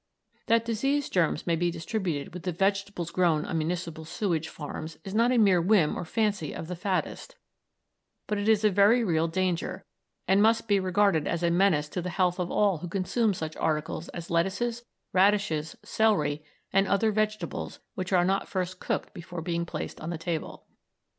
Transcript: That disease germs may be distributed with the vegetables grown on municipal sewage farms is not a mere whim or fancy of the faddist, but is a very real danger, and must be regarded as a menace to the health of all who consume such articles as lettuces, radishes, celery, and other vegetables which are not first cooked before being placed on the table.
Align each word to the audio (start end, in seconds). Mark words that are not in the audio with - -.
That 0.47 0.65
disease 0.65 1.09
germs 1.09 1.45
may 1.45 1.55
be 1.55 1.69
distributed 1.69 2.33
with 2.33 2.41
the 2.41 2.51
vegetables 2.51 3.11
grown 3.11 3.45
on 3.45 3.59
municipal 3.59 4.03
sewage 4.03 4.49
farms 4.49 4.97
is 5.03 5.13
not 5.13 5.31
a 5.31 5.37
mere 5.37 5.61
whim 5.61 5.95
or 5.95 6.05
fancy 6.05 6.53
of 6.53 6.67
the 6.67 6.75
faddist, 6.75 7.35
but 8.25 8.39
is 8.39 8.63
a 8.63 8.71
very 8.71 9.03
real 9.03 9.27
danger, 9.27 9.85
and 10.27 10.41
must 10.41 10.67
be 10.67 10.79
regarded 10.79 11.27
as 11.27 11.43
a 11.43 11.51
menace 11.51 11.87
to 11.89 12.01
the 12.01 12.09
health 12.09 12.39
of 12.39 12.49
all 12.49 12.79
who 12.79 12.87
consume 12.87 13.35
such 13.35 13.55
articles 13.57 14.09
as 14.09 14.31
lettuces, 14.31 14.85
radishes, 15.13 15.75
celery, 15.83 16.43
and 16.73 16.87
other 16.87 17.11
vegetables 17.11 17.79
which 17.93 18.11
are 18.11 18.25
not 18.25 18.49
first 18.49 18.79
cooked 18.79 19.13
before 19.13 19.43
being 19.43 19.67
placed 19.67 20.01
on 20.01 20.09
the 20.09 20.17
table. 20.17 20.65